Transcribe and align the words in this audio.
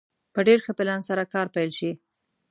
په 0.33 0.39
ډېر 0.47 0.59
ښه 0.65 0.71
پلان 0.79 1.01
سره 1.09 1.23
کار 1.33 1.47
پيل 1.55 1.71
شي. 1.77 1.91